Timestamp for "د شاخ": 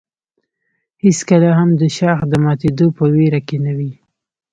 1.81-2.19